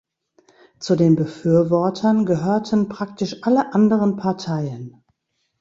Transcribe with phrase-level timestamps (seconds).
[0.79, 5.03] Zu den Befürwortern gehörten praktisch alle anderen Parteien.